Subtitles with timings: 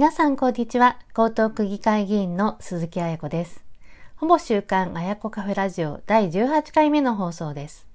[0.00, 0.96] 皆さんこんにちは。
[1.10, 3.62] 江東区議会議員の鈴木彩子です。
[4.16, 7.86] ほぼ週刊彩子カフェラジオ第18回目の放送です。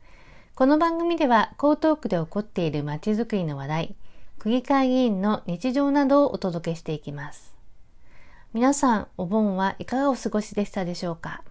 [0.53, 3.95] この番組では江東区で起こっているまちづくりの話題、
[4.37, 7.55] 区議会議員の日常などをお届けしていきます。
[8.53, 11.41] 皆さん、お盆はいかがお過ごしでしたでしょうか、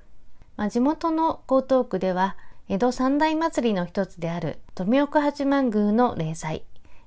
[0.56, 2.36] まあ、地元の江東区では
[2.68, 6.62] 江戸三大祭りの一つである富岡八幡宮の例祭、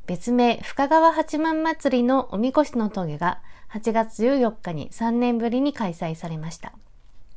[0.07, 3.41] 別名深川八幡祭りのおみこしの峠が
[3.73, 6.71] 8月14日に3年ぶりに開催されました。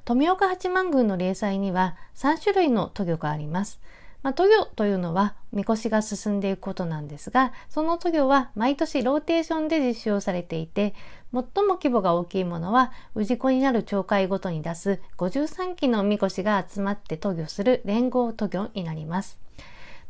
[0.04, 3.80] 富岡八幡宮の例祭には3種類の渡御があります。
[4.22, 10.94] まあ、渡御というのは、みこしが進んでいくことなんですが、その渡御は毎年ローテーションで実施をされていて、
[11.32, 19.38] 最も規模が大きいものは、氏子になる町会ごとに出す53基のみこしが集まって渡御する連合渡御になります。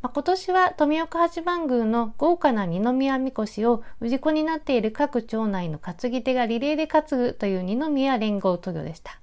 [0.02, 9.20] まあ、今年は富岡八幡宮の豪華な二宮みこしを氏子になっている各町内の担ぎ手がリレーで担ぐという二宮連合渡御でした。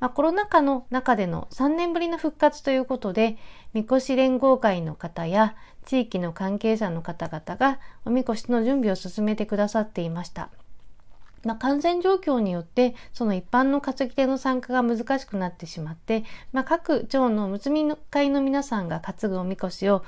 [0.00, 3.36] まあ、コロナ禍の中での3年ぶりの復活ということで、
[3.72, 10.48] みこし連合会の方や地域の関係者の方々がおみこしの準備を進めてくださっていました。
[11.44, 20.04] まあ、感染状況によってその一般の担ぎ手の参加が難しくなってしまって、まあ、各町のむつみ会の皆さんが担ぐおみこしを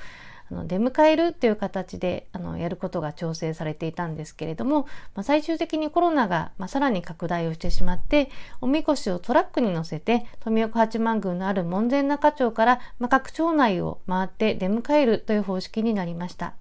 [0.51, 4.83] あの出迎えるっていう形であのやることが調整されていたんですけれども、
[5.15, 8.29] まあ、最終的にコロナが、まあ、さらに拡大をしてしまって
[8.61, 16.53] おみこしをトラックに乗せて富岡八幡宮のある門前仲町から、まあ、各町内を回って出迎えるという方式になりました。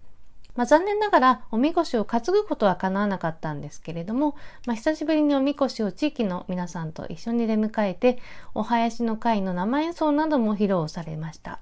[0.56, 8.18] まあ、残念ながらおみこしを担ぐことは叶わなかったんですけれども、まあ、久しぶりにおみこしを地域の皆さんと一緒に出迎えて
[8.54, 11.60] お囃子の会の生演奏なども披露されました。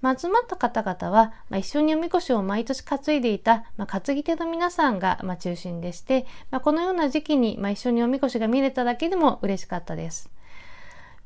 [0.00, 10.28] まあ、集まった方々は、まあ、一緒におみこしを毎年担いでいた、まあ、担ぎ手の皆さんが、まあ、中心でして、まあ、このような時期に、まあ、一緒におみこしが見れただけでも嬉しかったです。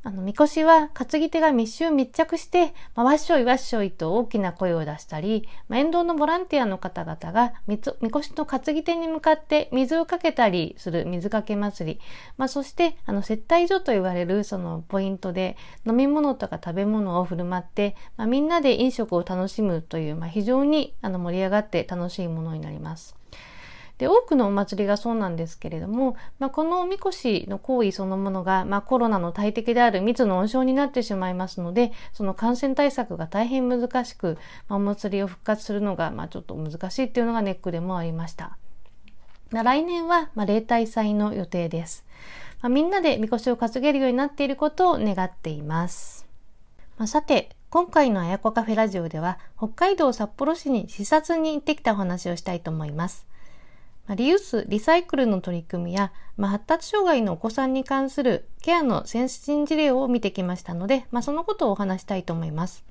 [0.06, 12.00] あの、みこしは担ぎ手が密集密着して、ま、わっしょいわっしょいと大きな声を出したり、ま、沿道のボランティアの方々がみみこしの担ぎ手に向かって水をかけたりする水かけ祭り、
[12.36, 23.16] まあ、そして、あの、接待所と言われるそのポイントで飲み物とか食べ物を振る舞って、まあ、みんなで飲食を楽しむという、まあ、非常にあの盛り上がって楽しいものになります。
[23.98, 38.58] で、多くのお祭りがそうなんですけれども、まあ、このおみこしの行為そのものが、まあ、コロナの大敵である密の温床になってしまいますので、その感染対策が大変難しく、まあ、お祭りを復活するのが、まあ、ちょっと難しいっていうのがネックでもありました。
[39.50, 42.04] 来年は、まあ、例大祭の予定です。
[42.60, 46.26] まあ、みんなでみこしを担げるようになっていることを願っています。
[46.98, 53.26] まあ、さて、今回のあやこカフェラジオでは、北海道札幌市に視察に行ってきたお話をしたいと思います。
[54.14, 62.84] リユース、リサイクルの取り組みや、まあ、発達障害のお子さんに関するケアの先進事例を見てきましたので、まあ、そのことをお話したいと思います。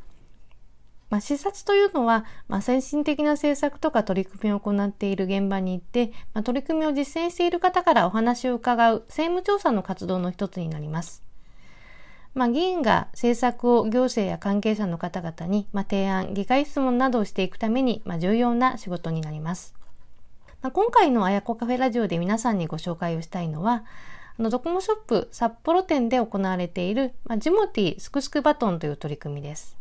[1.09, 11.23] まあ、視察というのは、ま、先進的な政策とか取り組みを行っている現場に行って、ま、取り組みを実践している方からお話を伺う政務調査の活動の一つになります。
[12.33, 19.73] まあ、議員が政策を行政や関係者の方々に、まあ、提案、議会質問などをしていくために、まあ、重要な仕事になります。
[20.65, 23.83] まあ、今回のあやこカフェラジオで皆さんにご紹介をしたいのは、
[24.39, 29.77] あのドコモショップ札幌店で行われている、まあ、ジモティスクスクバトンという取り組みです。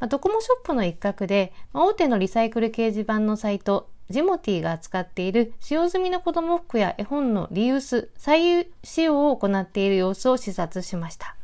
[0.00, 11.36] まあ、ドコモショップの一角で、まあ、大手のリサイクル掲示板のサイト、ジモティが扱っている使用済みの子供服や絵本のリユース、再使用を行っている様子を視察しました。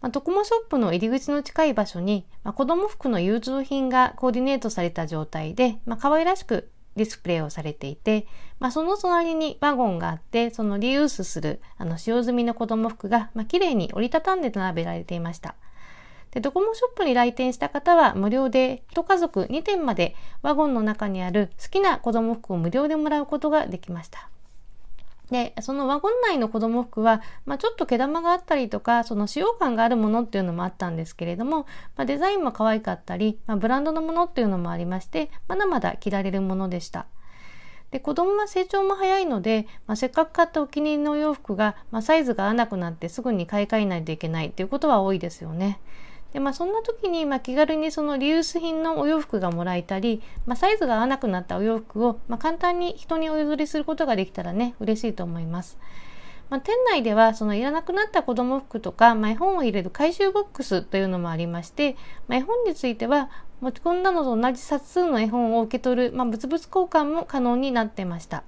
[0.00, 8.26] まあ、ドコモショップの入り口の近い場所に、まあ、子供服の融通品がコーディネートされた状態で、まあ、可愛らしくディスプレイをされていて、
[8.58, 15.54] まあ、その隣にワゴンがあって、そのリユースする、あの、使用済みの子供服が、まあ、綺麗に折りたたんで並べられていました。
[16.30, 24.28] で、ドコモショップに来店した方は無料で、1家族2点までワゴンの中にある好きな子供服を無料でもらうことができました。
[25.30, 37.06] で、そのワゴン内の子供服は、まあ、ちょっと毛玉があったりとか、その使用感があるものっていうのもあったんですけれども、まあ、デザインも可愛かったり、まあ、ブランドのものっていうのもありまして、まだまだ着られるものでした。
[37.90, 45.80] で子供は成長も早いので、まあ、せっかく買ったお気に入りのお洋服が、まあ、サイズが合わなくなってすぐに買い替えないといけないっていうことは多いですよね。
[46.32, 55.78] でまあ、そんな時に、まあ、気軽にそのリユース品のお洋服がもらえたり、まあ、サイズが合わなくなったお洋服を、まあ、簡単に人にお譲りすることができたらね嬉しいと思います。
[56.48, 61.96] まあ、店内ではそのいらなくなった子供服とか、まあ、絵本を入れる回収ボックスというのもありまして、
[62.28, 63.30] まあ、絵本については
[63.60, 68.44] 持ち込んだのと同じ冊数の絵本を受け取る、まあ、物々交換も可能になってました。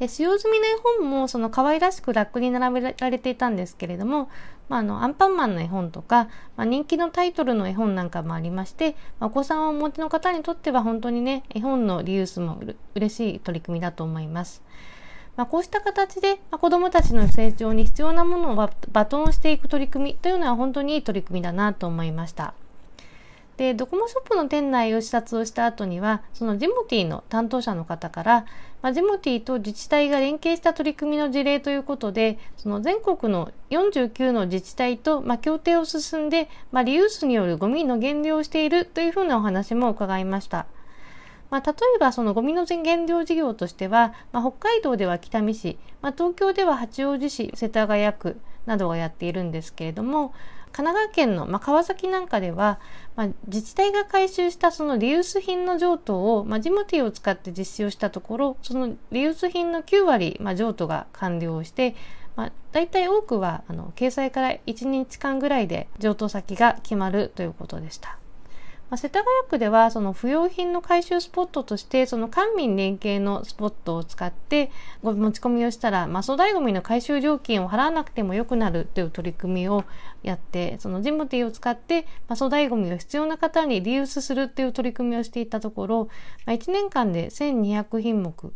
[0.00, 0.68] で使用済みの絵
[0.98, 4.30] 本もその可愛らしくラックに並べられていたんですけれども、
[4.70, 6.24] まあ、あのアンパンマンの絵本とか、
[6.56, 12.58] まあ、人気のタイトルの絵本なんかもありまして、まあ、お子さんをお持ちの方にとっては本当にね絵本のリユースも
[12.94, 14.62] 嬉しい取り組みだと思います。
[15.36, 22.54] まあ、こうした形で、まあ、子どもたちの成長に必要なものをバトンしていく取り組みというのは本当にいい取り組みだなと思いました。
[23.60, 28.46] でドコモショップの店内を視察をした後にはそのジモティの担当者の方から、
[28.80, 40.64] まあ、ジモティと自治体が連携した取り組みの事例ということでその全国の49の自治体と、まあ、協定を進んで、まあ、リユースによるゴミの減量をしているというふうなお話も伺いました。
[41.50, 50.32] まあ、例えばそのゴミの減量事業としては、まあ、北海道では北見市、まあ、東京では八王子市世田谷区などがやっているんですけれども、
[50.72, 52.78] 神奈川県の、まあ、川崎なんかでは、
[53.16, 61.96] まあ、自治体が回収したそのリユース品の譲渡を、まあ、ジムティーを使って実施をしたところそのリユース品の9割、まあ、譲渡が完了して、
[62.36, 68.19] まあ、大体多くはあの掲載から1日間ぐらいで譲渡先が決まるということでした。
[68.90, 74.72] まあ、世田谷区ではその不用品の回収スポットとしてその官民連携のスポットを使って
[75.02, 79.84] ご持ち込みをしたら、まあ、粗大ごみの回収料金を払わなくてもよくなるという取り組みを
[80.24, 86.08] やってそのジムティーを使って、まあ、粗大ごみを必要な方にリユースするという取り組みをしていたところ、
[86.44, 88.52] まあ、1年間で1200品目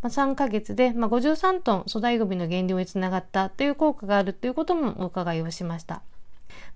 [0.00, 6.02] まあ、3ヶ月で、まあ、53トン粗大ごみの減量につながったという効果があるということもお伺いをしました。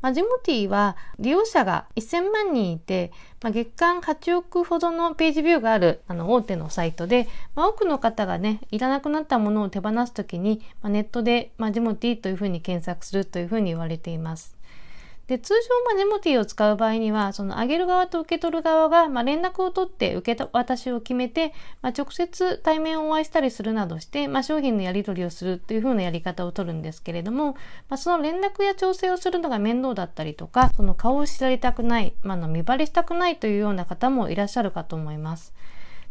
[0.00, 3.12] ま、ジモティは利用者が1000万人いて、
[3.42, 14.56] まあ、月間8億ほどのページビューがあるあの大手のサイトで、まあ、多くの方がね、いらなくなったものを手放すときに、まあ、ネットで、ま、ジモティというふうに検索するというふうに言われています。
[15.28, 27.52] で通常、ま、ネモティを使う場合にはその上げる側と受け取る側が、ま、連絡を取って受け渡しを決めて、まあ、直接対面をお会いしたりするなどして、まあ、商品のやり取りをするというふうなやり方を取るんですけれども、
[27.88, 35.54] まあ、その連絡や調整をするのが面倒だったりとかその顔を知られたくない、まあ、の見張りしたくないというような方もいらっしゃるかと思います。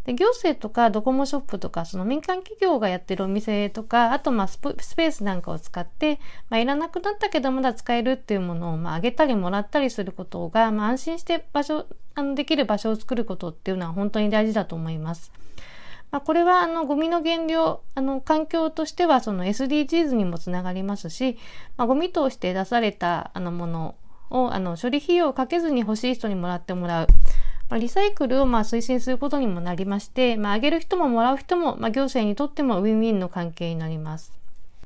[0.05, 6.19] で行政とかドコモショップとかその民間企業がやってるお店とかあとまあスペースなんかを使って、
[6.49, 15.31] まあ、いらなくなったけどまだ使えるっていうものをまあげたりもらったりすることが、まあ、安心して場所あのできる場所を作ることっていうのは本当に大事だと思います。
[16.09, 21.37] まあ、これはあのゴミの減量あの環境としてはその SDGs にもつながりますし、
[21.77, 23.95] まあ、ゴミとして出されたあのもの
[24.29, 27.07] をあの処理費用をかけずに欲しい人にもらってもらう。
[27.71, 34.33] まあ、リサイクルをまあ推進することにもなりまして、まあ、あげる人ももらう人も、まあ、行政にとってもウィンウィンの関係になります。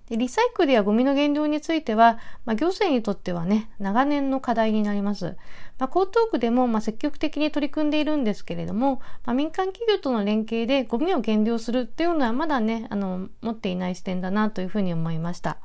[0.08, 5.36] でリサイクルやゴミの減量については、まあ、行政にとってはね、長年の課題になります。
[5.80, 15.58] まあ、江東区でもまあ積極的に取り組んでいるんですけれども、まあ、民間企業との連携でゴミを減量するっていうのはまだね、あの、持っていない視点だなというふうに思いました。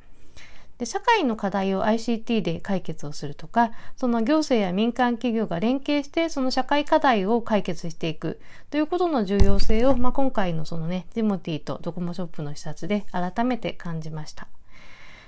[0.81, 8.41] で社会の課題を ICT で解決をするとかその行政や民間企業が連携してその社会課題を解決していく
[8.71, 14.49] ということの重要性を、まあ、今回のそのねジモティとドコモショップの視察で改めて感じました。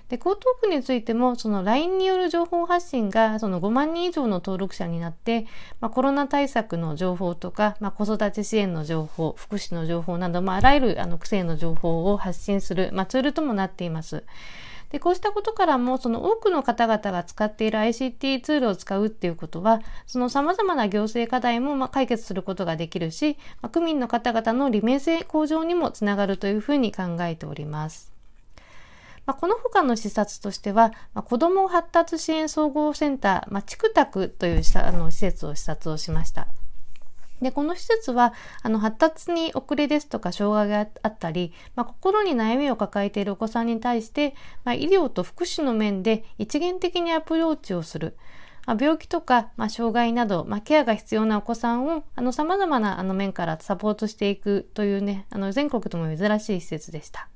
[0.08, 5.46] で、江東区についても、その LINE による情報発信が、その5万人以上の登録者になって、
[5.80, 14.24] まあ、コロナ対策の情報とか、まあ、子育て支援の情報、福祉の情報など、まあ、あらゆるあの、区政の情報を発信する、まあ、ツールともなっています。
[14.92, 28.12] で、こうしたことからも、その多くの方々が使っている ICT ツールを使うっていうことは、その様々な行政課題もま解決することができるし、まあ、区民の方々の利便性向上にもつながるというふうに考えております。
[29.24, 36.48] まあ、この他の視察としては、まあ、子ども発達支援総合センター、まあ、チクタクというあの施設を視察をしました。
[37.42, 38.32] で、この施設は、
[38.62, 44.34] あの、発達に遅れですとか障害があったり、まあ、心に悩みを抱えているお子さんに対して、
[44.64, 48.16] まあ、医療と福祉の面で一元的にアプローチをする。
[48.64, 57.28] まあ、病気とか、まあ、障害など、まあ、ケアが必要なお子さんを、あの、様々なあの面からサポートしていくというね、あの、全国とも珍しい施設でした。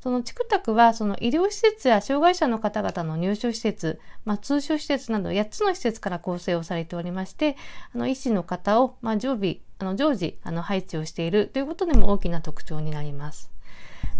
[0.00, 7.56] そのチクタクはその医療施設や障害者の方々の入所施設、まあ、通所施設など8つの施設から構成をされておりまして、
[7.94, 13.50] あの医師の方を、まあ、常備、あの常時あの配置をしているということでも大きな特徴になります。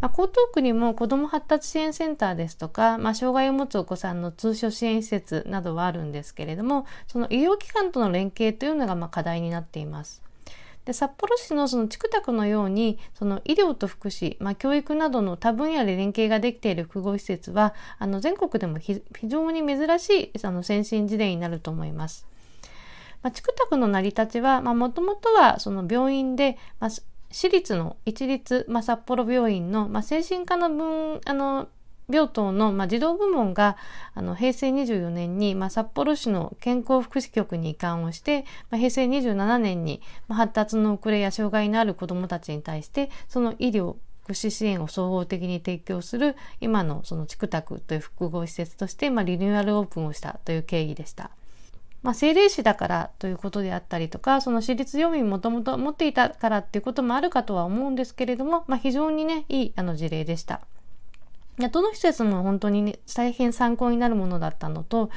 [0.01, 10.23] まあ、江東区にも子ども発達支援センターですとか、まあ、障害を持つお子さんの通所支援施設などはあるんですけれども、その医療機関との連携というのがまあ課題になっています。
[10.88, 22.26] で札幌市のその地区宅のようにその医療と福祉、まあ、教育などの多分野で連携ができている複合施設はあの全国でも非常に珍しいあの先進事例になると思います。
[23.23, 26.90] まあ、地区宅の成り立ちはもともとはその病院で、まあ
[27.30, 31.68] 私立の一律、まあ、札幌病院の、まあ、精神科の分、あの、
[32.11, 33.77] 病棟の、まあ、児童部門が
[34.15, 51.31] あの平成24年に、まあ、札幌市の健康福祉局に移管をして、まあ、平成27年に、まあ、発達の遅れや障害のある子どもたちに対してその医療福祉支援を総合的に提供する今のその地区宅という複合施設として、まあ、リニューアルオープンをしたという経緯でした。
[52.03, 60.61] まあ、政令市だからということであったりとか、その私立病院もともと持っていたからっていうこともあるかとは思うんですけれども、まあ、非常にね、いいあの事例でした。
[61.67, 65.11] どの施設も本当に、ね、大変参考になるものだったのと、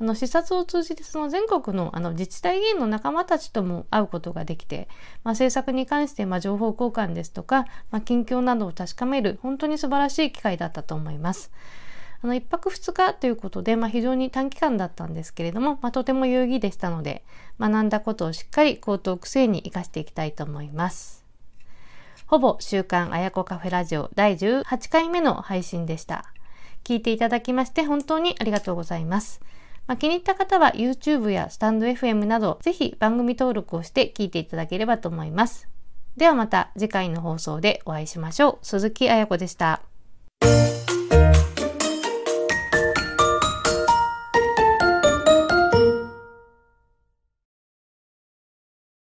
[0.00, 4.88] あの、視察を通じてその全国のあの自治体議員の仲間たちとも会うことができて、
[5.24, 11.50] まあ、政策に関してまあ情報交換ですとか、まあ、近況などを確かめる、本当に素晴らしい機会だったと思います。
[12.20, 17.24] あの、一泊二日ということで、まあ、非常に短期間だったんですけれども、まあ、とても有意義でしたので、
[17.60, 21.27] 学んだことをしっかり高等育成に活かしていきたいと思います。
[22.28, 26.26] ほぼ週刊あやこカフェラジオ第18回目の配信でした。
[26.84, 29.40] 聞いていただきまして本当にありがとうございます。
[29.86, 35.68] まあ、気に入った方は YouTube やスタンド FM などぜひ番組登録をして聞いていただければと思います。
[36.18, 38.58] ではまた次回の放送でお会いしましょう。
[38.60, 39.80] 鈴木あやこでした。